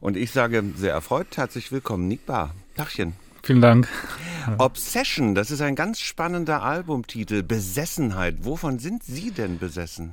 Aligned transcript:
Und 0.00 0.18
ich 0.18 0.30
sage 0.30 0.62
sehr 0.76 0.92
erfreut, 0.92 1.38
herzlich 1.38 1.72
willkommen, 1.72 2.06
Nick 2.06 2.26
Bar. 2.26 2.54
Tachchen. 2.76 3.14
Vielen 3.42 3.62
Dank. 3.62 3.88
Obsession, 4.58 5.34
das 5.34 5.50
ist 5.50 5.62
ein 5.62 5.74
ganz 5.74 6.00
spannender 6.00 6.62
Albumtitel. 6.62 7.42
Besessenheit. 7.42 8.36
Wovon 8.42 8.78
sind 8.78 9.02
Sie 9.04 9.30
denn 9.30 9.58
besessen? 9.58 10.12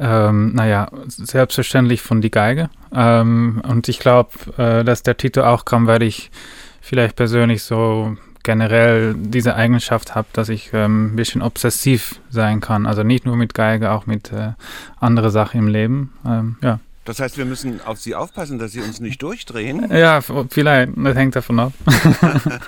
Ähm, 0.00 0.52
naja, 0.54 0.90
selbstverständlich 1.06 2.02
von 2.02 2.20
die 2.20 2.32
Geige. 2.32 2.70
Ähm, 2.92 3.62
und 3.68 3.88
ich 3.88 4.00
glaube, 4.00 4.30
äh, 4.56 4.82
dass 4.82 5.04
der 5.04 5.16
Titel 5.16 5.42
auch 5.42 5.64
kam, 5.64 5.86
weil 5.86 6.02
ich 6.02 6.32
vielleicht 6.80 7.14
persönlich 7.14 7.62
so 7.62 8.16
generell 8.42 9.14
diese 9.14 9.54
Eigenschaft 9.54 10.16
habe, 10.16 10.26
dass 10.32 10.48
ich 10.48 10.70
ähm, 10.72 11.12
ein 11.12 11.16
bisschen 11.16 11.42
obsessiv 11.42 12.20
sein 12.30 12.60
kann. 12.60 12.84
Also 12.86 13.04
nicht 13.04 13.26
nur 13.26 13.36
mit 13.36 13.54
Geige, 13.54 13.92
auch 13.92 14.06
mit 14.06 14.32
äh, 14.32 14.54
anderen 14.98 15.30
Sachen 15.30 15.60
im 15.60 15.68
Leben. 15.68 16.14
Ähm, 16.26 16.56
ja. 16.62 16.80
Das 17.04 17.18
heißt, 17.18 17.38
wir 17.38 17.44
müssen 17.44 17.80
auf 17.80 17.98
Sie 17.98 18.14
aufpassen, 18.14 18.58
dass 18.58 18.72
Sie 18.72 18.80
uns 18.80 19.00
nicht 19.00 19.22
durchdrehen. 19.22 19.90
Ja, 19.90 20.20
vielleicht. 20.20 20.92
Das 20.96 21.16
hängt 21.16 21.36
davon 21.36 21.58
ab. 21.60 21.72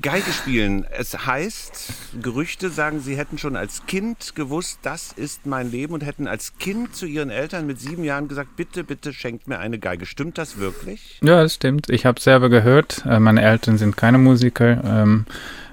Geige 0.00 0.32
spielen. 0.32 0.86
Es 0.90 1.26
heißt, 1.26 1.92
Gerüchte 2.22 2.70
sagen, 2.70 3.00
Sie 3.00 3.16
hätten 3.16 3.38
schon 3.38 3.56
als 3.56 3.84
Kind 3.86 4.34
gewusst, 4.34 4.78
das 4.82 5.12
ist 5.12 5.44
mein 5.46 5.70
Leben 5.70 5.92
und 5.92 6.04
hätten 6.04 6.26
als 6.26 6.56
Kind 6.58 6.96
zu 6.96 7.06
Ihren 7.06 7.30
Eltern 7.30 7.66
mit 7.66 7.78
sieben 7.78 8.02
Jahren 8.02 8.26
gesagt, 8.26 8.56
bitte, 8.56 8.84
bitte 8.84 9.12
schenkt 9.12 9.48
mir 9.48 9.58
eine 9.58 9.78
Geige. 9.78 10.06
Stimmt 10.06 10.38
das 10.38 10.58
wirklich? 10.58 11.20
Ja, 11.22 11.42
das 11.42 11.54
stimmt. 11.54 11.90
Ich 11.90 12.06
habe 12.06 12.20
selber 12.20 12.48
gehört. 12.48 13.04
Äh, 13.06 13.20
meine 13.20 13.42
Eltern 13.42 13.76
sind 13.76 13.96
keine 13.96 14.18
Musiker. 14.18 14.82
Ähm, 14.84 15.26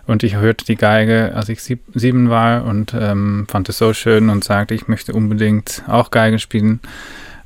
und 0.05 0.23
ich 0.23 0.35
hörte 0.35 0.65
die 0.65 0.75
Geige, 0.75 1.33
als 1.35 1.49
ich 1.49 1.61
sieb, 1.61 1.81
sieben 1.93 2.29
war 2.29 2.65
und 2.65 2.93
ähm, 2.93 3.45
fand 3.49 3.69
es 3.69 3.77
so 3.77 3.93
schön 3.93 4.29
und 4.29 4.43
sagte, 4.43 4.73
ich 4.73 4.87
möchte 4.87 5.13
unbedingt 5.13 5.83
auch 5.87 6.11
Geige 6.11 6.39
spielen. 6.39 6.79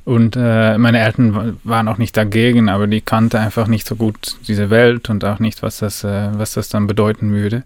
Und 0.04 0.36
äh, 0.36 0.76
meine 0.76 1.00
Eltern 1.00 1.58
waren 1.64 1.88
auch 1.88 1.96
nicht 1.96 2.16
dagegen, 2.16 2.68
aber 2.68 2.86
die 2.86 3.00
kannte 3.00 3.40
einfach 3.40 3.66
nicht 3.68 3.86
so 3.86 3.96
gut 3.96 4.36
diese 4.46 4.68
Welt 4.68 5.08
und 5.08 5.24
auch 5.24 5.38
nicht, 5.38 5.62
was 5.62 5.78
das, 5.78 6.04
äh, 6.04 6.28
was 6.34 6.52
das 6.52 6.68
dann 6.68 6.86
bedeuten 6.86 7.32
würde. 7.32 7.62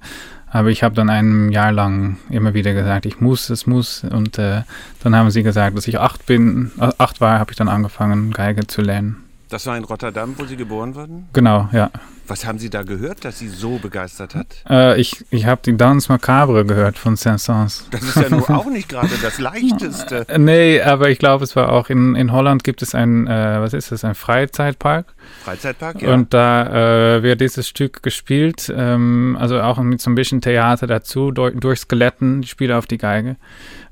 Aber 0.50 0.68
ich 0.70 0.82
habe 0.82 0.94
dann 0.94 1.10
ein 1.10 1.50
Jahr 1.50 1.72
lang 1.72 2.16
immer 2.30 2.54
wieder 2.54 2.72
gesagt, 2.72 3.06
ich 3.06 3.20
muss, 3.20 3.50
es 3.50 3.66
muss. 3.66 4.04
Und 4.04 4.38
äh, 4.38 4.62
dann 5.02 5.16
haben 5.16 5.30
sie 5.30 5.42
gesagt, 5.42 5.76
dass 5.76 5.88
ich 5.88 5.98
acht 5.98 6.26
bin, 6.26 6.70
äh, 6.80 6.90
acht 6.98 7.20
war, 7.20 7.38
habe 7.38 7.50
ich 7.50 7.56
dann 7.56 7.68
angefangen, 7.68 8.32
Geige 8.32 8.66
zu 8.66 8.82
lernen. 8.82 9.16
Das 9.50 9.66
war 9.66 9.76
in 9.76 9.84
Rotterdam, 9.84 10.34
wo 10.36 10.44
Sie 10.44 10.56
geboren 10.56 10.94
wurden? 10.94 11.26
Genau, 11.32 11.68
ja. 11.72 11.90
Was 12.28 12.46
haben 12.46 12.58
Sie 12.58 12.68
da 12.68 12.82
gehört, 12.82 13.24
dass 13.24 13.38
Sie 13.38 13.48
so 13.48 13.78
begeistert 13.78 14.34
hat? 14.34 14.46
Äh, 14.68 15.00
ich 15.00 15.24
ich 15.30 15.46
habe 15.46 15.62
die 15.64 15.76
Danse 15.76 16.12
Macabre 16.12 16.66
gehört 16.66 16.98
von 16.98 17.16
Saint-Saëns. 17.16 17.84
Das 17.90 18.02
ist 18.02 18.16
ja 18.16 18.28
nur 18.28 18.48
auch 18.56 18.66
nicht 18.66 18.90
gerade 18.90 19.10
das 19.22 19.38
Leichteste. 19.38 20.26
nee, 20.36 20.80
aber 20.82 21.08
ich 21.08 21.18
glaube, 21.18 21.44
es 21.44 21.56
war 21.56 21.72
auch 21.72 21.88
in, 21.88 22.14
in 22.14 22.30
Holland 22.30 22.64
gibt 22.64 22.82
es 22.82 22.94
ein, 22.94 23.26
äh, 23.26 23.60
was 23.60 23.72
ist 23.72 23.92
das, 23.92 24.04
ein 24.04 24.14
Freizeitpark. 24.14 25.06
Freizeitpark, 25.42 26.02
ja. 26.02 26.12
Und 26.12 26.34
da 26.34 27.16
äh, 27.16 27.22
wird 27.22 27.40
dieses 27.40 27.66
Stück 27.66 28.02
gespielt, 28.02 28.70
ähm, 28.76 29.36
also 29.40 29.60
auch 29.62 29.78
mit 29.78 30.00
so 30.02 30.10
ein 30.10 30.14
bisschen 30.14 30.42
Theater 30.42 30.86
dazu, 30.86 31.30
durch, 31.30 31.54
durch 31.58 31.80
Skeletten, 31.80 32.42
die 32.42 32.48
Spiele 32.48 32.76
auf 32.76 32.86
die 32.86 32.98
Geige. 32.98 33.36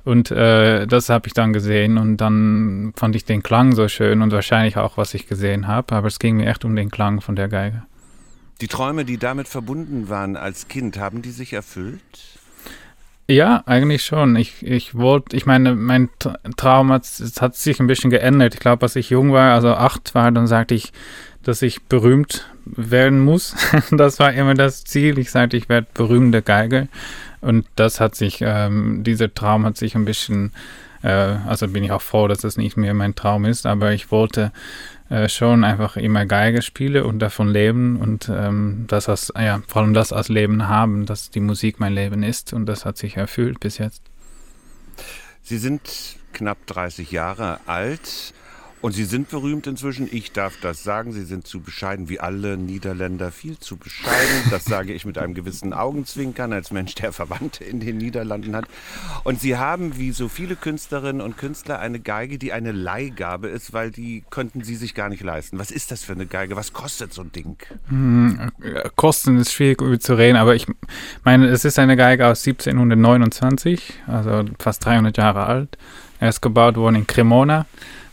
Und 0.03 0.31
äh, 0.31 0.85
das 0.85 1.09
habe 1.09 1.27
ich 1.27 1.33
dann 1.33 1.51
gesehen 1.51 1.97
und 1.97 2.17
dann 2.17 2.93
fand 2.95 3.15
ich 3.15 3.25
den 3.25 3.43
Klang 3.43 3.73
so 3.73 3.87
schön 3.87 4.21
und 4.21 4.31
wahrscheinlich 4.31 4.77
auch, 4.77 4.95
was 4.97 5.13
ich 5.13 5.27
gesehen 5.27 5.67
habe. 5.67 5.95
Aber 5.95 6.07
es 6.07 6.19
ging 6.19 6.37
mir 6.37 6.49
echt 6.49 6.63
um 6.63 6.75
den 6.75 6.91
Klang 6.91 7.19
von 7.19 7.35
der 7.35 7.49
Geige. 7.49 7.83
Die 8.61 8.67
Träume, 8.67 9.05
die 9.05 9.17
damit 9.17 9.47
verbunden 9.47 10.09
waren 10.09 10.35
als 10.35 10.67
Kind, 10.67 10.97
haben 10.97 11.21
die 11.21 11.31
sich 11.31 11.53
erfüllt? 11.53 12.01
Ja, 13.29 13.61
eigentlich 13.65 14.03
schon. 14.03 14.35
Ich, 14.37 14.65
ich 14.65 14.95
wollte, 14.95 15.35
ich 15.35 15.45
meine, 15.45 15.75
mein 15.75 16.09
Traum 16.55 16.91
hat, 16.91 17.05
hat 17.39 17.55
sich 17.55 17.79
ein 17.79 17.87
bisschen 17.87 18.09
geändert. 18.09 18.53
Ich 18.53 18.59
glaube, 18.61 18.83
als 18.83 18.95
ich 18.95 19.09
jung 19.09 19.33
war, 19.33 19.53
also 19.53 19.73
acht 19.73 20.15
war, 20.15 20.31
dann 20.31 20.47
sagte 20.47 20.75
ich, 20.75 20.93
dass 21.43 21.61
ich 21.61 21.83
berühmt 21.83 22.49
werden 22.65 23.19
muss. 23.19 23.55
das 23.91 24.19
war 24.19 24.33
immer 24.33 24.53
das 24.53 24.85
Ziel. 24.85 25.19
Ich 25.19 25.29
sagte, 25.29 25.57
ich 25.57 25.67
werde 25.67 25.87
berühmte 25.93 26.41
Geiger. 26.41 26.87
Und 27.41 27.67
das 27.75 27.99
hat 27.99 28.15
sich, 28.15 28.39
ähm, 28.41 29.03
dieser 29.03 29.33
Traum 29.33 29.65
hat 29.65 29.77
sich 29.77 29.95
ein 29.95 30.05
bisschen, 30.05 30.53
äh, 31.03 31.09
also 31.09 31.67
bin 31.67 31.83
ich 31.83 31.91
auch 31.91 32.01
froh, 32.01 32.27
dass 32.27 32.39
das 32.39 32.57
nicht 32.57 32.77
mehr 32.77 32.93
mein 32.93 33.13
Traum 33.13 33.45
ist, 33.45 33.65
aber 33.65 33.91
ich 33.91 34.09
wollte 34.09 34.51
äh, 35.09 35.29
schon 35.29 35.63
einfach 35.63 35.97
immer 35.97 36.25
Geige 36.25 36.61
spielen 36.61 37.03
und 37.03 37.19
davon 37.19 37.47
leben 37.47 37.97
und 37.97 38.29
ähm, 38.29 38.85
das 38.87 39.07
als, 39.09 39.31
ja, 39.37 39.61
vor 39.67 39.81
allem 39.81 39.93
das 39.93 40.11
als 40.11 40.29
Leben 40.29 40.67
haben, 40.67 41.05
dass 41.05 41.29
die 41.29 41.39
Musik 41.39 41.79
mein 41.79 41.93
Leben 41.93 42.23
ist 42.23 42.53
und 42.53 42.65
das 42.65 42.85
hat 42.85 42.97
sich 42.97 43.17
erfüllt 43.17 43.59
bis 43.59 43.77
jetzt. 43.77 44.01
Sie 45.43 45.57
sind 45.57 45.81
knapp 46.33 46.57
30 46.67 47.11
Jahre 47.11 47.59
alt. 47.67 48.33
Und 48.81 48.93
Sie 48.93 49.05
sind 49.05 49.29
berühmt 49.29 49.65
inzwischen. 49.65 50.07
Ich 50.11 50.31
darf 50.31 50.55
das 50.61 50.83
sagen. 50.83 51.11
Sie 51.11 51.25
sind 51.25 51.47
zu 51.47 51.61
bescheiden, 51.61 52.09
wie 52.09 52.19
alle 52.19 52.57
Niederländer, 52.57 53.31
viel 53.31 53.57
zu 53.57 53.77
bescheiden. 53.77 54.43
Das 54.51 54.65
sage 54.65 54.93
ich 54.93 55.05
mit 55.05 55.17
einem 55.17 55.33
gewissen 55.33 55.73
Augenzwinkern 55.73 56.53
als 56.53 56.71
Mensch, 56.71 56.95
der 56.95 57.11
Verwandte 57.11 57.63
in 57.63 57.79
den 57.79 57.97
Niederlanden 57.97 58.55
hat. 58.55 58.65
Und 59.23 59.41
Sie 59.41 59.57
haben, 59.57 59.97
wie 59.97 60.11
so 60.11 60.29
viele 60.29 60.55
Künstlerinnen 60.55 61.21
und 61.21 61.37
Künstler, 61.37 61.79
eine 61.79 61.99
Geige, 61.99 62.37
die 62.37 62.53
eine 62.53 62.71
Leihgabe 62.71 63.47
ist, 63.47 63.73
weil 63.73 63.91
die 63.91 64.23
könnten 64.29 64.63
Sie 64.63 64.75
sich 64.75 64.93
gar 64.93 65.09
nicht 65.09 65.23
leisten. 65.23 65.57
Was 65.57 65.71
ist 65.71 65.91
das 65.91 66.03
für 66.03 66.13
eine 66.13 66.27
Geige? 66.27 66.55
Was 66.55 66.73
kostet 66.73 67.13
so 67.13 67.23
ein 67.23 67.31
Ding? 67.31 67.57
Hm, 67.89 68.51
Kosten 68.95 69.37
ist 69.37 69.53
schwierig 69.53 70.01
zu 70.01 70.13
reden, 70.13 70.37
aber 70.37 70.55
ich 70.55 70.67
meine, 71.23 71.47
es 71.47 71.65
ist 71.65 71.79
eine 71.79 71.95
Geige 71.95 72.27
aus 72.27 72.45
1729, 72.45 73.93
also 74.05 74.45
fast 74.59 74.85
300 74.85 75.17
Jahre 75.17 75.45
alt. 75.45 75.77
Er 76.19 76.29
ist 76.29 76.41
gebaut 76.41 76.77
worden 76.77 76.95
in 76.95 77.07
Cremona 77.07 77.65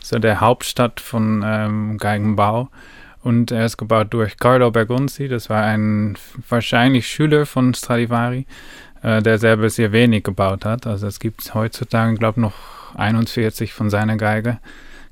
so 0.05 0.19
der 0.19 0.39
Hauptstadt 0.39 0.99
von 0.99 1.43
ähm, 1.43 1.97
Geigenbau. 1.97 2.69
Und 3.23 3.51
er 3.51 3.65
ist 3.65 3.77
gebaut 3.77 4.07
durch 4.11 4.37
Carlo 4.37 4.69
Bergonzi, 4.69 5.27
das 5.27 5.49
war 5.49 5.63
ein 5.63 6.15
wahrscheinlich 6.47 7.07
Schüler 7.07 7.47
von 7.47 7.73
Stradivari, 7.73 8.45
äh, 9.01 9.23
der 9.23 9.39
selber 9.39 9.67
sehr 9.71 9.91
wenig 9.91 10.23
gebaut 10.23 10.63
hat. 10.63 10.85
Also 10.85 11.07
es 11.07 11.19
gibt 11.19 11.55
heutzutage, 11.55 12.13
glaube 12.15 12.39
ich, 12.39 12.41
noch 12.43 12.53
41 12.95 13.73
von 13.73 13.89
seiner 13.89 14.15
Geige. 14.17 14.59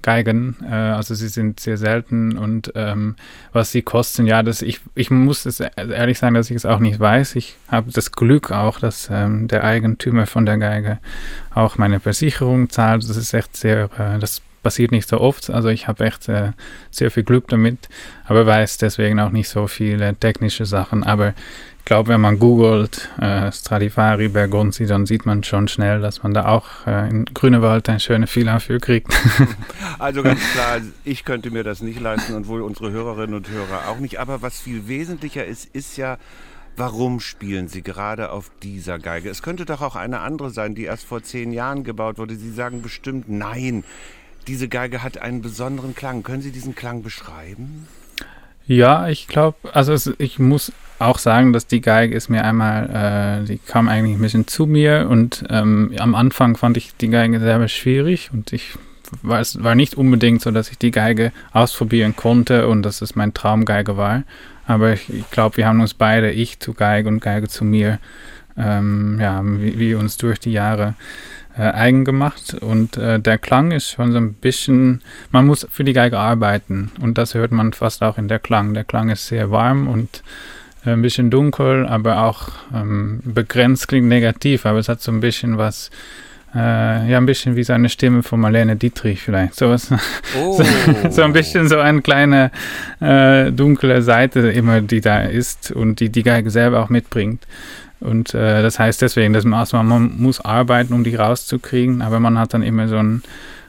Geigen, 0.04 0.58
äh, 0.64 0.74
also 0.74 1.16
sie 1.16 1.30
sind 1.30 1.60
sehr 1.60 1.78
selten 1.78 2.38
und 2.38 2.72
ähm, 2.76 3.16
was 3.52 3.72
sie 3.72 3.82
kosten, 3.82 4.28
ja, 4.28 4.44
das 4.44 4.62
ich, 4.62 4.82
ich 4.94 5.10
muss 5.10 5.48
es 5.48 5.60
ehrlich 5.60 6.20
sagen, 6.20 6.36
dass 6.36 6.52
ich 6.52 6.56
es 6.56 6.66
auch 6.66 6.80
nicht 6.80 7.00
weiß. 7.00 7.36
Ich 7.36 7.56
habe 7.70 7.92
das 7.92 8.12
Glück 8.12 8.52
auch, 8.52 8.80
dass 8.80 9.10
ähm, 9.12 9.48
der 9.48 9.64
Eigentümer 9.64 10.28
von 10.28 10.46
der 10.46 10.58
Geige 10.58 11.00
auch 11.56 11.78
meine 11.78 12.00
Versicherung 12.00 12.70
zahlt. 12.70 13.10
Das 13.10 13.18
ist 13.18 13.34
echt 13.34 13.58
sehr, 13.58 13.90
äh, 13.98 14.20
das 14.20 14.42
passiert 14.64 14.92
nicht 14.92 15.08
so 15.08 15.20
oft. 15.20 15.50
Also 15.50 15.70
ich 15.70 15.88
habe 15.88 16.06
echt 16.06 16.28
äh, 16.30 16.54
sehr 16.90 17.12
viel 17.12 17.24
Glück 17.24 17.48
damit, 17.50 17.90
aber 18.26 18.48
weiß 18.48 18.78
deswegen 18.78 19.20
auch 19.20 19.30
nicht 19.30 19.50
so 19.50 19.68
viele 19.68 20.16
technische 20.16 20.66
Sachen. 20.66 21.04
Aber 21.04 21.34
ich 21.80 21.86
glaube, 21.86 22.08
wenn 22.08 22.22
man 22.22 22.40
googelt 22.40 23.10
äh, 23.20 23.52
Stradivari 23.52 24.30
Bergonzi, 24.30 24.86
dann 24.86 25.06
sieht 25.06 25.26
man 25.26 25.44
schon 25.44 25.68
schnell, 25.68 26.00
dass 26.00 26.24
man 26.24 26.34
da 26.34 26.48
auch 26.48 26.88
äh, 26.88 27.10
in 27.10 27.26
Grünewald 27.26 27.90
eine 27.90 28.00
schöne 28.00 28.26
Villa 28.34 28.60
für 28.60 28.80
kriegt. 28.80 29.14
also 30.00 30.24
ganz 30.24 30.40
klar, 30.54 30.80
ich 31.04 31.26
könnte 31.26 31.52
mir 31.52 31.64
das 31.64 31.82
nicht 31.82 32.00
leisten 32.00 32.36
und 32.36 32.48
wohl 32.48 32.62
unsere 32.62 32.92
Hörerinnen 32.92 33.36
und 33.36 33.50
Hörer 33.50 33.90
auch 33.90 34.00
nicht. 34.00 34.18
Aber 34.18 34.42
was 34.42 34.62
viel 34.62 34.88
wesentlicher 34.88 35.46
ist, 35.46 35.66
ist 35.76 35.98
ja, 35.98 36.18
Warum 36.76 37.20
spielen 37.20 37.68
Sie 37.68 37.84
gerade 37.84 38.32
auf 38.32 38.50
dieser 38.64 38.98
Geige? 38.98 39.30
Es 39.30 39.44
könnte 39.44 39.64
doch 39.64 39.84
auch 39.84 39.96
eine 39.96 40.22
andere 40.22 40.50
sein, 40.50 40.74
die 40.74 40.86
erst 40.86 41.06
vor 41.06 41.22
zehn 41.22 41.52
Jahren 41.52 41.84
gebaut 41.84 42.18
wurde. 42.18 42.36
Sie 42.36 42.50
sagen 42.50 42.82
bestimmt 42.82 43.30
nein 43.30 43.84
diese 44.48 44.68
Geige 44.68 45.04
hat 45.04 45.18
einen 45.18 45.42
besonderen 45.42 45.96
Klang. 45.96 46.24
Können 46.24 46.42
Sie 46.42 46.52
diesen 46.52 46.76
Klang 46.76 47.04
beschreiben? 47.04 47.88
Ja, 48.66 49.10
ich 49.10 49.28
glaube, 49.28 49.58
also 49.74 49.94
es, 49.94 50.12
ich 50.20 50.40
muss 50.40 50.72
auch 51.00 51.18
sagen, 51.18 51.52
dass 51.52 51.68
die 51.68 51.82
Geige 51.82 52.16
ist 52.16 52.30
mir 52.30 52.46
einmal, 52.46 53.42
äh, 53.44 53.46
die 53.46 53.58
kam 53.58 53.90
eigentlich 53.90 54.16
ein 54.16 54.22
bisschen 54.22 54.48
zu 54.48 54.66
mir 54.66 55.08
und 55.10 55.44
ähm, 55.50 55.94
am 56.00 56.16
Anfang 56.16 56.56
fand 56.56 56.78
ich 56.78 56.96
die 56.96 57.10
Geige 57.10 57.40
sehr 57.40 57.68
schwierig 57.68 58.30
und 58.32 58.54
ich 58.54 58.78
war, 59.22 59.42
es 59.42 59.62
war 59.64 59.76
nicht 59.76 59.96
unbedingt 59.96 60.42
so, 60.42 60.52
dass 60.52 60.70
ich 60.70 60.78
die 60.78 60.92
Geige 60.92 61.34
ausprobieren 61.52 62.16
konnte 62.16 62.68
und 62.68 62.84
dass 62.84 63.02
es 63.02 63.16
mein 63.16 63.34
Traumgeige 63.34 63.98
war. 63.98 64.24
Aber 64.66 64.94
ich, 64.94 65.10
ich 65.14 65.30
glaube, 65.30 65.58
wir 65.58 65.68
haben 65.68 65.82
uns 65.82 65.94
beide, 65.94 66.32
ich 66.32 66.60
zu 66.60 66.74
Geige 66.74 67.10
und 67.10 67.20
Geige 67.20 67.50
zu 67.50 67.66
mir, 67.66 68.00
ähm, 68.58 69.20
ja, 69.20 69.42
wie, 69.44 69.78
wie 69.78 69.96
uns 69.96 70.18
durch 70.18 70.40
die 70.40 70.54
Jahre 70.54 70.96
äh, 71.58 71.62
eigen 71.62 72.06
gemacht 72.06 72.56
und 72.60 72.98
äh, 72.98 73.20
der 73.20 73.38
Klang 73.38 73.72
ist 73.72 73.92
schon 73.92 74.12
so 74.12 74.18
ein 74.18 74.34
bisschen, 74.34 75.02
man 75.32 75.46
muss 75.46 75.68
für 75.70 75.84
die 75.84 75.94
Geige 75.94 76.18
arbeiten 76.18 76.92
und 77.02 77.18
das 77.18 77.34
hört 77.36 77.52
man 77.52 77.74
fast 77.74 78.02
auch 78.02 78.18
in 78.18 78.28
der 78.28 78.40
Klang. 78.40 78.74
Der 78.74 78.84
Klang 78.84 79.10
ist 79.10 79.28
sehr 79.28 79.52
warm 79.52 79.88
und 79.88 80.24
äh, 80.86 80.92
ein 80.92 81.02
bisschen 81.02 81.30
dunkel, 81.30 81.86
aber 81.86 82.24
auch 82.24 82.50
ähm, 82.74 83.22
begrenzt 83.24 83.88
klingt 83.88 84.08
negativ, 84.08 84.66
aber 84.66 84.80
es 84.80 84.90
hat 84.90 85.02
so 85.02 85.12
ein 85.12 85.20
bisschen 85.20 85.58
was, 85.58 85.92
äh, 86.56 87.10
ja, 87.10 87.18
ein 87.18 87.26
bisschen 87.26 87.56
wie 87.56 87.64
seine 87.64 87.90
Stimme 87.90 88.24
von 88.24 88.40
Marlene 88.40 88.76
Dietrich 88.76 89.22
vielleicht. 89.22 89.56
So, 89.56 89.70
was, 89.70 89.92
oh. 90.38 90.54
so, 90.54 90.64
so, 91.10 91.22
ein 91.22 91.34
bisschen 91.34 91.68
so 91.68 91.78
eine 91.80 92.02
kleine 92.02 92.52
äh, 93.00 93.52
dunkle 93.52 94.02
Seite 94.02 94.40
immer, 94.52 94.82
die 94.82 95.02
da 95.02 95.22
ist 95.22 95.72
und 95.72 96.00
die 96.00 96.10
die 96.10 96.24
Geige 96.24 96.50
selber 96.50 96.82
auch 96.82 96.90
mitbringt. 96.90 97.46
Und 98.04 98.34
äh, 98.34 98.62
das 98.62 98.80
heißt 98.80 99.02
deswegen, 99.02 99.34
dass 99.34 99.46
man, 99.46 99.60
also 99.60 99.82
man 99.82 100.18
muss 100.18 100.42
arbeiten, 100.42 100.94
um 100.94 101.04
die 101.04 101.16
rauszukriegen, 101.16 102.02
aber 102.02 102.20
man 102.20 102.38
hat 102.38 102.54
dann 102.54 102.62
immer 102.62 102.88
so 102.88 102.98
ein 102.98 103.24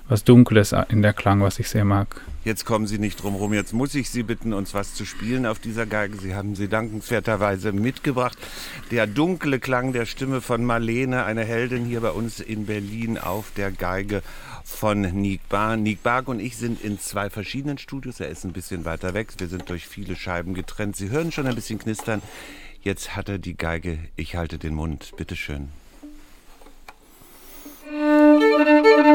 was 0.09 0.23
Dunkles 0.25 0.75
in 0.89 1.01
der 1.01 1.15
Klang, 1.15 1.41
was 1.41 1.59
ich 1.59 1.69
sehr 1.69 1.85
mag. 1.85 2.21
Jetzt 2.45 2.67
kommen 2.67 2.87
Sie 2.87 2.99
nicht 2.99 3.23
drum 3.23 3.37
rum. 3.37 3.55
Jetzt 3.55 3.73
muss 3.73 3.95
ich 3.95 4.11
Sie 4.11 4.23
bitten, 4.23 4.53
uns 4.53 4.75
was 4.75 4.95
zu 4.95 5.07
spielen 5.07 5.47
auf 5.47 5.59
dieser 5.61 5.87
Geige. 5.87 6.19
Sie 6.19 6.35
haben 6.35 6.55
sie 6.55 6.69
dankenswerterweise 6.69 7.73
mitgebracht. 7.73 8.37
Der 8.91 9.07
dunkle 9.07 9.59
Klang 9.59 9.95
der 9.95 10.05
Stimme 10.05 10.43
von 10.43 10.63
Marlene, 10.63 11.25
eine 11.25 11.43
Heldin 11.43 11.87
hier 11.87 12.03
bei 12.03 12.11
uns 12.11 12.41
in 12.41 12.67
Berlin 12.67 13.17
auf 13.17 13.51
der 13.57 13.71
Geige 13.71 14.23
von 14.63 15.01
Nick 15.01 15.49
Bar. 15.49 15.79
Nick 15.79 16.03
Barg 16.03 16.29
und 16.29 16.39
ich 16.39 16.59
sind 16.59 16.83
in 16.83 16.99
zwei 16.99 17.31
verschiedenen 17.31 17.79
Studios. 17.79 18.21
Er 18.21 18.29
ist 18.29 18.45
ein 18.45 18.53
bisschen 18.53 18.85
weiter 18.85 19.15
weg. 19.15 19.29
Wir 19.39 19.49
sind 19.49 19.71
durch 19.71 19.87
viele 19.87 20.15
Scheiben 20.15 20.53
getrennt. 20.53 20.97
Sie 20.97 21.09
hören 21.09 21.33
schon 21.33 21.47
ein 21.47 21.55
bisschen 21.55 21.79
knistern. 21.79 22.21
Jetzt 22.85 23.17
hat 23.17 23.31
er 23.31 23.39
die 23.39 23.57
Geige. 23.57 23.99
Ich 24.15 24.37
halte 24.37 24.59
den 24.59 24.75
Mund. 24.75 25.13
Bitteschön. 25.17 25.71
Musik 27.91 29.14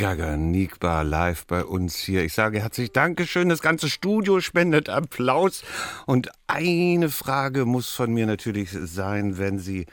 Der 0.00 0.16
Gaga 0.16 0.36
Nigbar 0.38 1.04
live 1.04 1.46
bei 1.46 1.62
uns 1.62 1.96
hier. 1.96 2.24
Ich 2.24 2.32
sage 2.32 2.60
herzlich 2.60 2.90
Dankeschön. 2.90 3.50
Das 3.50 3.60
ganze 3.60 3.90
Studio 3.90 4.40
spendet 4.40 4.88
Applaus. 4.88 5.62
Und 6.06 6.30
eine 6.46 7.10
Frage 7.10 7.66
muss 7.66 7.90
von 7.90 8.10
mir 8.14 8.24
natürlich 8.24 8.70
sein, 8.70 9.36
wenn 9.36 9.58
Sie 9.58 9.84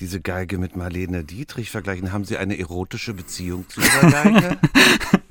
diese 0.00 0.20
Geige 0.20 0.58
mit 0.58 0.76
Marlene 0.76 1.24
Dietrich 1.24 1.70
vergleichen. 1.70 2.12
Haben 2.12 2.24
Sie 2.26 2.36
eine 2.36 2.58
erotische 2.58 3.14
Beziehung 3.14 3.66
zu 3.70 3.80
dieser 3.80 4.10
Geige? 4.24 4.58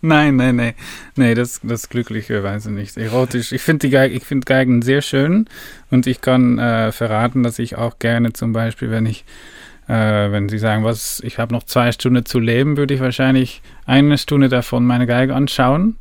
nein, 0.01 0.37
nein, 0.37 0.55
nein. 0.55 0.73
Nee, 1.15 1.35
das, 1.35 1.59
das 1.61 1.89
glücklicherweise 1.89 2.71
nicht. 2.71 2.97
Erotisch. 2.97 3.51
Ich 3.51 3.61
finde 3.61 3.87
Geige, 3.91 4.15
ich 4.15 4.23
finde 4.23 4.45
Geigen 4.45 4.81
sehr 4.81 5.03
schön 5.03 5.47
und 5.91 6.07
ich 6.07 6.21
kann 6.21 6.57
äh, 6.57 6.91
verraten, 6.91 7.43
dass 7.43 7.59
ich 7.59 7.75
auch 7.75 7.99
gerne 7.99 8.33
zum 8.33 8.51
Beispiel, 8.51 8.89
wenn 8.89 9.05
ich 9.05 9.25
äh, 9.87 10.31
wenn 10.31 10.49
Sie 10.49 10.59
sagen, 10.59 10.83
was, 10.83 11.19
ich 11.21 11.37
habe 11.39 11.53
noch 11.53 11.63
zwei 11.63 11.91
Stunden 11.91 12.25
zu 12.25 12.39
leben, 12.39 12.77
würde 12.77 12.93
ich 12.93 12.99
wahrscheinlich 12.99 13.61
eine 13.85 14.17
Stunde 14.17 14.49
davon 14.49 14.85
meine 14.85 15.07
Geige 15.07 15.35
anschauen. 15.35 15.97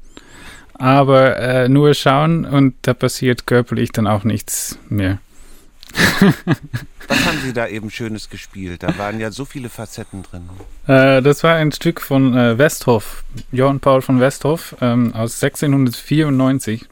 Aber 0.75 1.37
äh, 1.37 1.69
nur 1.69 1.95
schauen 1.95 2.45
und 2.45 2.75
da 2.83 2.95
passiert 2.95 3.47
körperlich 3.47 3.93
dann 3.93 4.07
auch 4.07 4.25
nichts 4.25 4.79
mehr. 4.89 5.19
Was 7.09 7.27
haben 7.27 7.39
Sie 7.45 7.53
da 7.53 7.67
eben 7.67 7.91
Schönes 7.91 8.31
gespielt? 8.31 8.83
Da 8.83 8.97
waren 8.99 9.21
ja 9.21 9.31
so 9.31 9.45
viele 9.45 9.69
Facetten 9.69 10.23
drin. 10.23 10.49
Äh, 10.87 11.23
das 11.23 11.43
war 11.45 11.57
ein 11.57 11.73
Stück 11.73 12.01
von 12.01 12.37
äh, 12.37 12.57
Westhoff, 12.57 13.25
Johann 13.51 13.81
Paul 13.81 14.03
von 14.03 14.21
Westhoff 14.21 14.77
ähm, 14.81 15.13
aus 15.15 15.43
1694. 15.43 16.87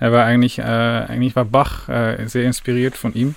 Er 0.00 0.12
war 0.12 0.24
eigentlich, 0.24 0.58
äh, 0.58 0.62
eigentlich 0.62 1.36
war 1.36 1.44
Bach 1.44 1.88
äh, 1.88 2.26
sehr 2.26 2.44
inspiriert 2.44 2.96
von 2.96 3.14
ihm. 3.14 3.34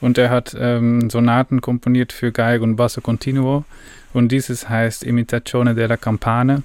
Und 0.00 0.18
er 0.18 0.30
hat 0.30 0.56
ähm, 0.58 1.10
Sonaten 1.10 1.60
komponiert 1.60 2.12
für 2.12 2.32
Geige 2.32 2.64
und 2.64 2.76
Basso 2.76 3.00
Continuo. 3.00 3.64
Und 4.12 4.32
dieses 4.32 4.68
heißt 4.68 5.04
Imitazione 5.04 5.74
della 5.74 5.96
Campane. 5.96 6.62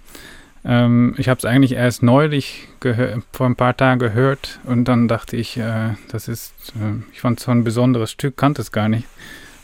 Ähm, 0.63 1.13
ich 1.17 1.29
habe 1.29 1.37
es 1.37 1.45
eigentlich 1.45 1.73
erst 1.73 2.01
neulich 2.01 2.67
vor 3.31 3.45
ein 3.45 3.55
paar 3.55 3.77
Tagen 3.77 3.99
gehört 3.99 4.59
und 4.63 4.85
dann 4.85 5.07
dachte 5.07 5.37
ich, 5.37 5.57
äh, 5.57 5.91
das 6.09 6.27
ist, 6.27 6.53
äh, 6.75 7.03
ich 7.13 7.21
fand 7.21 7.39
es 7.39 7.45
so 7.45 7.51
ein 7.51 7.63
besonderes 7.63 8.11
Stück, 8.11 8.35
kannte 8.35 8.63
es 8.63 8.71
gar 8.71 8.89
nicht 8.89 9.07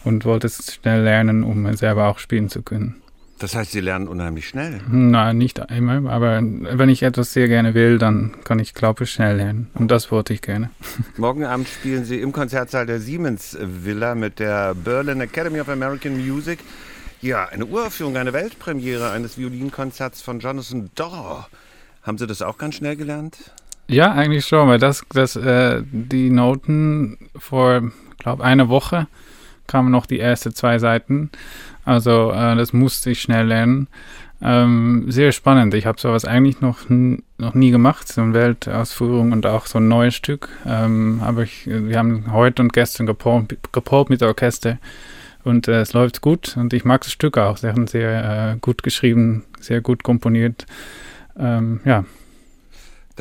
und 0.03 0.25
wollte 0.25 0.47
es 0.47 0.75
schnell 0.75 1.01
lernen, 1.01 1.43
um 1.43 1.73
selber 1.75 2.07
auch 2.07 2.19
spielen 2.19 2.49
zu 2.49 2.61
können. 2.61 3.00
Das 3.41 3.55
heißt, 3.55 3.71
Sie 3.71 3.79
lernen 3.79 4.07
unheimlich 4.07 4.47
schnell? 4.47 4.81
Nein, 4.87 5.39
nicht 5.39 5.57
immer, 5.57 6.11
aber 6.11 6.43
wenn 6.43 6.89
ich 6.89 7.01
etwas 7.01 7.33
sehr 7.33 7.47
gerne 7.47 7.73
will, 7.73 7.97
dann 7.97 8.35
kann 8.43 8.59
ich, 8.59 8.75
glaube 8.75 9.05
ich, 9.05 9.11
schnell 9.11 9.37
lernen. 9.37 9.71
Und 9.73 9.89
das 9.89 10.11
wollte 10.11 10.31
ich 10.31 10.43
gerne. 10.43 10.69
Morgen 11.17 11.43
Abend 11.43 11.67
spielen 11.67 12.05
Sie 12.05 12.21
im 12.21 12.33
Konzertsaal 12.33 12.85
der 12.85 12.99
Siemens 12.99 13.57
Villa 13.59 14.13
mit 14.13 14.37
der 14.37 14.75
Berlin 14.75 15.21
Academy 15.21 15.59
of 15.59 15.69
American 15.69 16.23
Music. 16.23 16.59
Ja, 17.19 17.47
eine 17.47 17.65
Uraufführung, 17.65 18.15
eine 18.15 18.31
Weltpremiere 18.31 19.09
eines 19.09 19.39
Violinkonzerts 19.39 20.21
von 20.21 20.39
Jonathan 20.39 20.91
Daw. 20.93 21.47
Haben 22.03 22.19
Sie 22.19 22.27
das 22.27 22.43
auch 22.43 22.59
ganz 22.59 22.75
schnell 22.75 22.95
gelernt? 22.95 23.39
Ja, 23.87 24.11
eigentlich 24.11 24.45
schon, 24.45 24.67
weil 24.67 24.77
das, 24.77 25.03
das 25.13 25.35
äh, 25.35 25.81
die 25.91 26.29
Noten 26.29 27.17
vor, 27.35 27.91
glaube 28.19 28.43
einer 28.43 28.69
Woche 28.69 29.07
kamen 29.65 29.89
noch 29.89 30.05
die 30.05 30.19
ersten 30.19 30.53
zwei 30.53 30.79
Seiten 30.79 31.31
also 31.85 32.31
äh, 32.31 32.55
das 32.55 32.73
musste 32.73 33.11
ich 33.11 33.21
schnell 33.21 33.47
lernen. 33.47 33.87
Ähm, 34.43 35.05
sehr 35.07 35.31
spannend. 35.31 35.73
Ich 35.75 35.85
habe 35.85 36.01
sowas 36.01 36.25
eigentlich 36.25 36.61
noch, 36.61 36.89
noch 36.89 37.53
nie 37.53 37.69
gemacht, 37.69 38.07
so 38.07 38.21
eine 38.21 38.33
Weltausführung 38.33 39.33
und 39.33 39.45
auch 39.45 39.67
so 39.67 39.77
ein 39.77 39.87
neues 39.87 40.15
Stück. 40.15 40.49
Ähm, 40.65 41.21
aber 41.23 41.43
ich, 41.43 41.67
wir 41.67 41.97
haben 41.97 42.31
heute 42.31 42.63
und 42.63 42.73
gestern 42.73 43.05
geprobt, 43.05 43.55
geprobt 43.71 44.09
mit 44.09 44.21
der 44.21 44.29
Orchester 44.29 44.79
und 45.43 45.67
äh, 45.67 45.81
es 45.81 45.93
läuft 45.93 46.21
gut 46.21 46.57
und 46.57 46.73
ich 46.73 46.85
mag 46.85 47.01
das 47.01 47.11
Stück 47.11 47.37
auch. 47.37 47.57
Sie 47.57 47.67
haben 47.67 47.85
sehr 47.85 48.53
äh, 48.53 48.57
gut 48.59 48.81
geschrieben, 48.81 49.43
sehr 49.59 49.81
gut 49.81 50.01
komponiert. 50.01 50.65
Ähm, 51.37 51.81
ja. 51.85 52.03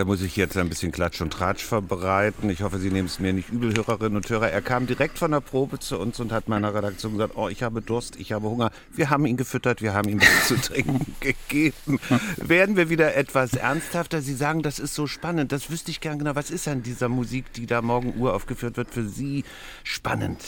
Da 0.01 0.07
muss 0.07 0.23
ich 0.23 0.35
jetzt 0.35 0.57
ein 0.57 0.71
bisschen 0.71 0.93
Klatsch 0.93 1.21
und 1.21 1.31
Tratsch 1.31 1.63
verbreiten. 1.63 2.49
Ich 2.49 2.63
hoffe, 2.63 2.79
Sie 2.79 2.91
nehmen 2.91 3.05
es 3.05 3.21
mir 3.21 3.35
nicht 3.35 3.51
übel, 3.51 3.75
Hörerinnen 3.75 4.17
und 4.17 4.31
Hörer. 4.31 4.49
Er 4.49 4.63
kam 4.63 4.87
direkt 4.87 5.19
von 5.19 5.31
der 5.31 5.41
Probe 5.41 5.79
zu 5.79 5.99
uns 5.99 6.19
und 6.21 6.33
hat 6.33 6.49
meiner 6.49 6.73
Redaktion 6.73 7.13
gesagt, 7.13 7.35
oh, 7.37 7.51
ich 7.51 7.63
habe 7.63 7.83
Durst, 7.83 8.19
ich 8.19 8.33
habe 8.33 8.49
Hunger. 8.49 8.71
Wir 8.95 9.11
haben 9.11 9.27
ihn 9.27 9.37
gefüttert, 9.37 9.83
wir 9.83 9.93
haben 9.93 10.09
ihm 10.09 10.19
was 10.19 10.49
zu 10.49 10.57
trinken 10.63 11.15
gegeben. 11.21 12.01
Werden 12.39 12.79
wir 12.79 12.89
wieder 12.89 13.15
etwas 13.15 13.53
ernsthafter? 13.53 14.23
Sie 14.23 14.33
sagen, 14.33 14.63
das 14.63 14.79
ist 14.79 14.95
so 14.95 15.07
spannend. 15.07 15.53
Das 15.53 15.71
wüsste 15.71 15.91
ich 15.91 16.01
gern 16.01 16.19
genau. 16.19 16.35
Was 16.35 16.51
ist 16.51 16.67
an 16.67 16.83
dieser 16.83 17.11
Musik, 17.11 17.53
die 17.53 17.67
da 17.67 17.83
morgen 17.83 18.19
Uhr 18.19 18.33
aufgeführt 18.33 18.79
wird, 18.79 18.89
für 18.89 19.07
Sie 19.07 19.45
spannend? 19.85 20.41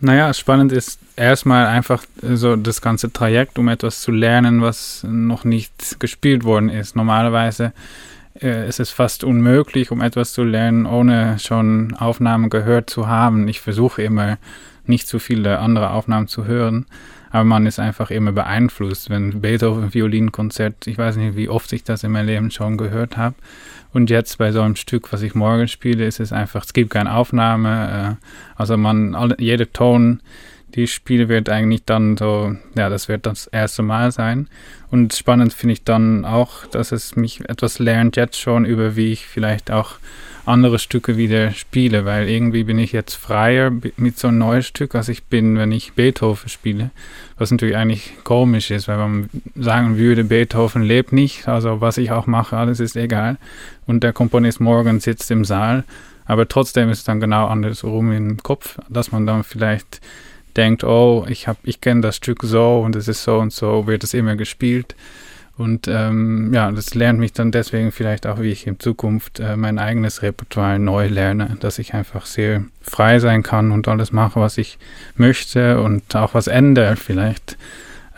Naja, 0.00 0.32
spannend 0.32 0.72
ist 0.72 1.00
erstmal 1.16 1.66
einfach 1.66 2.02
so 2.22 2.56
das 2.56 2.80
ganze 2.80 3.12
Trajekt, 3.12 3.58
um 3.58 3.68
etwas 3.68 4.00
zu 4.00 4.10
lernen, 4.10 4.62
was 4.62 5.04
noch 5.06 5.44
nicht 5.44 6.00
gespielt 6.00 6.44
worden 6.44 6.70
ist. 6.70 6.96
Normalerweise 6.96 7.74
äh, 8.42 8.68
ist 8.68 8.90
fast 8.90 9.24
unmöglich, 9.24 9.90
um 9.90 10.00
etwas 10.00 10.32
zu 10.32 10.42
lernen, 10.44 10.86
ohne 10.86 11.38
schon 11.38 11.94
Aufnahmen 11.96 12.50
gehört 12.50 12.90
zu 12.90 13.06
haben. 13.06 13.48
Ich 13.48 13.60
versuche 13.60 14.02
immer 14.02 14.38
nicht 14.86 15.06
zu 15.08 15.18
viele 15.18 15.58
andere 15.58 15.90
Aufnahmen 15.90 16.28
zu 16.28 16.44
hören, 16.46 16.86
aber 17.30 17.44
man 17.44 17.66
ist 17.66 17.78
einfach 17.78 18.10
immer 18.10 18.32
beeinflusst, 18.32 19.08
wenn 19.08 19.40
Beethoven 19.40 19.94
Violinkonzert, 19.94 20.86
ich 20.86 20.98
weiß 20.98 21.16
nicht, 21.16 21.36
wie 21.36 21.48
oft 21.48 21.72
ich 21.72 21.84
das 21.84 22.02
in 22.02 22.12
meinem 22.12 22.26
Leben 22.26 22.50
schon 22.50 22.76
gehört 22.76 23.16
habe. 23.16 23.36
Und 23.92 24.10
jetzt 24.10 24.38
bei 24.38 24.52
so 24.52 24.60
einem 24.62 24.76
Stück, 24.76 25.12
was 25.12 25.22
ich 25.22 25.34
morgen 25.34 25.66
spiele, 25.68 26.04
ist 26.06 26.20
es 26.20 26.32
einfach, 26.32 26.64
es 26.64 26.72
gibt 26.72 26.90
keine 26.90 27.14
Aufnahme. 27.14 28.18
Äh, 28.20 28.26
also 28.56 28.76
man, 28.76 29.14
alle, 29.14 29.36
jeder 29.38 29.72
Ton, 29.72 30.20
die 30.74 30.86
spiele, 30.86 31.28
wird 31.28 31.48
eigentlich 31.48 31.84
dann 31.84 32.16
so, 32.16 32.54
ja, 32.76 32.88
das 32.88 33.08
wird 33.08 33.26
das 33.26 33.46
erste 33.46 33.82
Mal 33.82 34.12
sein. 34.12 34.48
Und 34.90 35.14
spannend 35.14 35.52
finde 35.52 35.74
ich 35.74 35.84
dann 35.84 36.24
auch, 36.24 36.66
dass 36.66 36.92
es 36.92 37.16
mich 37.16 37.48
etwas 37.48 37.78
lernt 37.78 38.16
jetzt 38.16 38.38
schon 38.38 38.64
über, 38.64 38.96
wie 38.96 39.12
ich 39.12 39.26
vielleicht 39.26 39.70
auch 39.70 39.96
andere 40.46 40.78
Stücke 40.78 41.16
wieder 41.16 41.52
spiele, 41.52 42.04
weil 42.04 42.28
irgendwie 42.28 42.64
bin 42.64 42.78
ich 42.78 42.92
jetzt 42.92 43.14
freier 43.14 43.70
mit 43.96 44.18
so 44.18 44.28
einem 44.28 44.38
neuen 44.38 44.62
Stück, 44.62 44.94
als 44.94 45.08
ich 45.08 45.24
bin, 45.24 45.56
wenn 45.56 45.72
ich 45.72 45.92
Beethoven 45.92 46.48
spiele. 46.48 46.90
Was 47.38 47.50
natürlich 47.50 47.76
eigentlich 47.76 48.12
komisch 48.24 48.70
ist, 48.70 48.88
weil 48.88 48.98
man 48.98 49.30
sagen 49.54 49.96
würde, 49.96 50.24
Beethoven 50.24 50.82
lebt 50.82 51.12
nicht, 51.12 51.46
also 51.48 51.80
was 51.80 51.98
ich 51.98 52.10
auch 52.10 52.26
mache, 52.26 52.56
alles 52.56 52.80
ist 52.80 52.96
egal. 52.96 53.36
Und 53.86 54.02
der 54.02 54.12
Komponist 54.12 54.60
morgen 54.60 55.00
sitzt 55.00 55.30
im 55.30 55.44
Saal, 55.44 55.84
aber 56.26 56.48
trotzdem 56.48 56.90
ist 56.90 56.98
es 56.98 57.04
dann 57.04 57.20
genau 57.20 57.46
andersrum 57.46 58.12
im 58.12 58.42
Kopf, 58.42 58.78
dass 58.88 59.12
man 59.12 59.26
dann 59.26 59.44
vielleicht 59.44 60.00
denkt, 60.56 60.84
oh, 60.84 61.24
ich 61.28 61.48
habe, 61.48 61.58
ich 61.62 61.80
kenne 61.80 62.00
das 62.00 62.16
Stück 62.16 62.42
so 62.42 62.80
und 62.80 62.96
es 62.96 63.08
ist 63.08 63.22
so 63.22 63.38
und 63.38 63.52
so, 63.52 63.86
wird 63.86 64.04
es 64.04 64.14
immer 64.14 64.36
gespielt. 64.36 64.94
Und 65.56 65.88
ähm, 65.88 66.54
ja, 66.54 66.72
das 66.72 66.94
lernt 66.94 67.18
mich 67.18 67.34
dann 67.34 67.52
deswegen 67.52 67.92
vielleicht 67.92 68.26
auch, 68.26 68.40
wie 68.40 68.50
ich 68.50 68.66
in 68.66 68.80
Zukunft 68.80 69.40
äh, 69.40 69.56
mein 69.56 69.78
eigenes 69.78 70.22
Repertoire 70.22 70.78
neu 70.78 71.08
lerne, 71.08 71.58
dass 71.60 71.78
ich 71.78 71.92
einfach 71.92 72.24
sehr 72.24 72.64
frei 72.80 73.18
sein 73.18 73.42
kann 73.42 73.70
und 73.70 73.86
alles 73.86 74.10
mache, 74.10 74.40
was 74.40 74.56
ich 74.56 74.78
möchte 75.16 75.82
und 75.82 76.16
auch 76.16 76.32
was 76.32 76.46
ändere 76.46 76.96
vielleicht. 76.96 77.58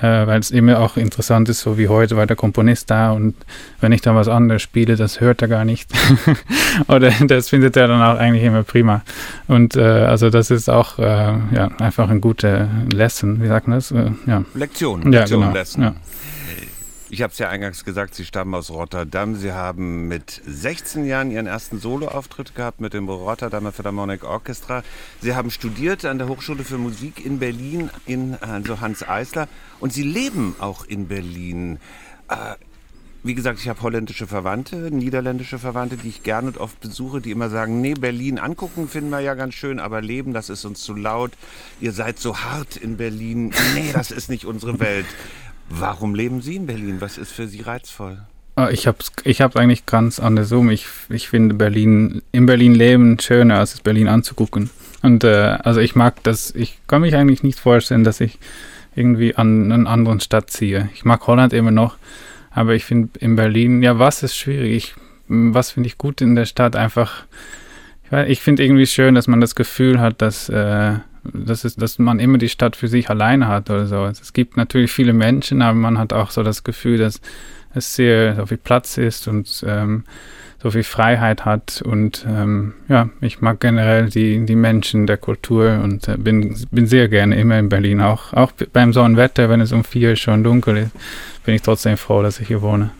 Äh, 0.03 0.27
weil 0.27 0.41
es 0.41 0.51
immer 0.51 0.81
auch 0.81 0.97
interessant 0.97 1.49
ist, 1.49 1.61
so 1.61 1.79
wie 1.79 1.87
heute 1.87 2.17
war 2.17 2.27
der 2.27 2.35
Komponist 2.35 2.91
da 2.91 3.13
und 3.13 3.37
wenn 3.81 3.93
ich 3.93 4.01
dann 4.01 4.17
was 4.17 4.27
anderes 4.27 4.61
spiele, 4.61 4.97
das 4.97 5.21
hört 5.21 5.43
er 5.43 5.49
gar 5.49 5.65
nicht. 5.65 5.93
Oder 6.89 7.13
das 7.29 7.51
findet 7.51 7.77
er 7.77 7.87
dann 7.87 8.03
auch 8.03 8.19
eigentlich 8.19 8.43
immer 8.43 8.65
prima. 8.65 9.03
Und 9.47 9.77
äh, 9.77 9.81
also 9.81 10.29
das 10.29 10.51
ist 10.51 10.69
auch 10.69 10.99
äh, 10.99 11.03
ja, 11.03 11.71
einfach 11.79 12.11
eine 12.11 12.19
gute 12.19 12.69
Lesson, 12.93 13.41
wie 13.41 13.47
sagt 13.47 13.69
man 13.69 13.79
das? 13.79 13.93
Äh, 13.93 14.11
ja. 14.27 14.43
Lektion, 14.55 15.03
Lektion, 15.03 15.13
ja, 15.13 15.25
genau. 15.47 15.53
Lesson. 15.53 15.83
Ja. 15.85 15.95
Ich 17.13 17.21
habe 17.21 17.31
es 17.31 17.39
ja 17.39 17.51
eingangs 17.51 17.85
gesagt, 17.85 18.15
Sie 18.15 18.25
stammen 18.25 18.55
aus 18.55 18.71
Rotterdam. 18.71 19.35
Sie 19.35 19.53
haben 19.53 20.09
mit 20.09 20.41
16 20.47 21.05
Jahren 21.05 21.31
Ihren 21.31 21.47
ersten 21.47 21.79
Soloauftritt 21.79 22.55
gehabt 22.55 22.81
mit 22.81 22.95
dem 22.95 23.07
Rotterdamer 23.07 23.71
Philharmonic 23.71 24.25
Orchestra. 24.25 24.83
Sie 25.21 25.35
haben 25.35 25.51
studiert 25.51 26.07
an 26.07 26.17
der 26.17 26.29
Hochschule 26.29 26.65
für 26.65 26.79
Musik 26.79 27.23
in 27.23 27.39
Berlin, 27.39 27.91
in 28.07 28.37
also 28.37 28.81
Hans 28.81 29.07
Eisler. 29.07 29.47
Und 29.79 29.93
Sie 29.93 30.05
leben 30.05 30.57
auch 30.59 30.87
in 30.87 31.07
Berlin. 31.07 31.81
Äh, 32.29 32.55
wie 33.23 33.35
gesagt, 33.35 33.61
ich 33.61 33.69
habe 33.69 33.83
holländische 33.83 34.27
Verwandte, 34.27 34.91
niederländische 34.91 35.59
Verwandte, 35.59 35.99
die 35.99 36.09
ich 36.09 36.23
gerne 36.23 36.49
und 36.49 36.57
oft 36.57 36.81
besuche, 36.81 37.21
die 37.21 37.31
immer 37.31 37.51
sagen, 37.51 37.83
nee, 37.83 37.93
Berlin 37.93 38.39
angucken 38.39 38.89
finden 38.89 39.11
wir 39.11 39.21
ja 39.21 39.35
ganz 39.35 39.53
schön, 39.53 39.81
aber 39.81 40.01
leben, 40.01 40.33
das 40.33 40.49
ist 40.49 40.65
uns 40.65 40.83
zu 40.83 40.95
laut. 40.95 41.33
Ihr 41.79 41.93
seid 41.93 42.19
so 42.19 42.39
hart 42.39 42.77
in 42.77 42.97
Berlin. 42.97 43.53
Nee, 43.75 43.93
das 43.93 44.11
ist 44.11 44.31
nicht 44.31 44.47
unsere 44.47 44.81
Welt. 44.81 45.07
Warum 45.69 46.15
leben 46.15 46.43
Sie 46.43 46.57
in 46.57 46.67
Berlin? 46.67 47.01
Was 47.01 47.19
ist 47.19 47.33
für 47.33 47.47
Sie 47.47 47.61
reizvoll? 47.61 48.19
Ah, 48.55 48.69
ich 48.71 48.87
habe 48.87 48.99
es 49.01 49.11
ich 49.25 49.41
hab's 49.41 49.57
eigentlich 49.57 49.87
ganz 49.87 50.21
andersrum. 50.21 50.69
Ich, 50.71 50.87
ich 51.09 51.29
finde 51.29 51.55
Berlin, 51.55 52.23
in 52.33 52.45
Berlin 52.45 52.75
leben 52.75 53.19
schöner, 53.19 53.59
als 53.59 53.75
es 53.75 53.81
Berlin 53.81 54.09
anzugucken. 54.09 54.69
Und 55.03 55.25
äh, 55.25 55.59
also 55.63 55.81
ich 55.81 55.97
mag 55.97 56.23
das, 56.23 56.55
ich 56.55 56.79
kann 56.87 57.01
mich 57.01 57.15
eigentlich 57.15 57.43
nicht 57.43 57.59
vorstellen, 57.59 58.05
dass 58.05 58.21
ich 58.21 58.39
irgendwie 58.95 59.35
an 59.37 59.73
eine 59.73 59.89
andere 59.89 60.21
Stadt 60.21 60.51
ziehe. 60.51 60.91
Ich 60.95 61.05
mag 61.05 61.27
Holland 61.27 61.53
immer 61.55 61.71
noch, 61.71 61.97
aber 62.51 62.75
ich 62.75 62.85
finde 62.85 63.19
in 63.21 63.37
Berlin, 63.37 63.83
ja, 63.83 63.99
was 63.99 64.23
ist 64.23 64.37
schwierig? 64.37 64.77
Ich, 64.77 64.95
was 65.29 65.71
finde 65.71 65.87
ich 65.87 65.97
gut 65.97 66.21
in 66.21 66.35
der 66.35 66.45
Stadt? 66.45 66.77
Einfach, 66.77 67.25
ich, 68.11 68.29
ich 68.29 68.41
finde 68.43 68.65
irgendwie 68.65 68.87
schön, 68.87 69.15
dass 69.15 69.29
man 69.29 69.41
das 69.41 69.55
Gefühl 69.55 69.99
hat, 69.99 70.21
dass 70.21 70.51
äh, 70.51 70.97
das 71.25 71.65
ist, 71.65 71.81
dass 71.81 71.99
man 71.99 72.19
immer 72.19 72.39
die 72.39 72.49
Stadt 72.49 72.77
für 72.77 72.89
sich 72.89 73.11
alleine 73.11 73.49
hat 73.49 73.71
oder 73.71 73.87
so. 73.87 74.05
Es 74.05 74.33
gibt 74.33 74.57
natürlich 74.57 74.93
viele 74.93 75.13
Menschen, 75.13 75.63
aber 75.63 75.77
man 75.77 75.99
hat 75.99 76.13
auch 76.13 76.31
so 76.31 76.43
das 76.43 76.65
Gefühl, 76.65 76.99
dass 76.99 77.21
es 77.75 77.95
sehr 77.95 78.37
so 78.37 78.47
viel 78.47 78.59
Platz 78.59 78.99
ist 78.99 79.29
und 79.29 79.65
ähm, 79.67 80.05
so 80.63 80.71
viel 80.71 80.85
Freiheit 80.85 81.45
hat. 81.45 81.83
Und 81.83 82.27
ähm, 82.29 82.75
ja, 82.89 83.09
ich 83.21 83.41
mag 83.41 83.61
generell 83.61 84.09
die, 84.09 84.45
die 84.47 84.57
Menschen 84.57 85.07
der 85.07 85.17
Kultur 85.17 85.81
und 85.83 86.07
äh, 86.09 86.17
bin, 86.17 86.57
bin 86.71 86.87
sehr 86.87 87.09
gerne 87.09 87.39
immer 87.39 87.59
in 87.59 87.69
Berlin. 87.69 88.01
Auch, 88.01 88.33
auch 88.33 88.53
beim 88.73 88.93
Sonnenwetter, 88.93 89.49
wenn 89.49 89.61
es 89.61 89.73
um 89.73 89.85
vier 89.85 90.17
schon 90.17 90.45
dunkel 90.45 90.77
ist, 90.77 90.93
bin 91.45 91.55
ich 91.55 91.63
trotzdem 91.63 91.97
froh, 91.97 92.23
dass 92.23 92.41
ich 92.41 92.49
hier 92.49 92.63
wohne. 92.63 92.91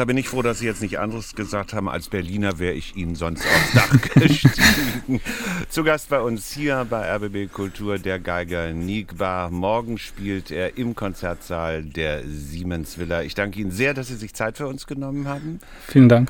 Da 0.00 0.06
bin 0.06 0.16
ich 0.16 0.30
froh, 0.30 0.40
dass 0.40 0.60
Sie 0.60 0.64
jetzt 0.64 0.80
nicht 0.80 0.98
anderes 0.98 1.34
gesagt 1.34 1.74
haben. 1.74 1.86
Als 1.86 2.08
Berliner 2.08 2.58
wäre 2.58 2.72
ich 2.72 2.96
Ihnen 2.96 3.16
sonst 3.16 3.44
aufs 3.46 3.72
Dach 3.74 4.00
gestiegen. 4.14 5.20
Zu 5.68 5.84
Gast 5.84 6.08
bei 6.08 6.22
uns 6.22 6.50
hier 6.52 6.86
bei 6.88 7.06
RBB 7.16 7.52
Kultur 7.52 7.98
der 7.98 8.18
Geiger 8.18 8.72
Nigbar. 8.72 9.50
Morgen 9.50 9.98
spielt 9.98 10.50
er 10.50 10.78
im 10.78 10.94
Konzertsaal 10.94 11.82
der 11.82 12.22
Siemens 12.26 12.96
Villa. 12.96 13.20
Ich 13.24 13.34
danke 13.34 13.60
Ihnen 13.60 13.72
sehr, 13.72 13.92
dass 13.92 14.08
Sie 14.08 14.16
sich 14.16 14.32
Zeit 14.32 14.56
für 14.56 14.68
uns 14.68 14.86
genommen 14.86 15.28
haben. 15.28 15.60
Vielen 15.86 16.08
Dank. 16.08 16.28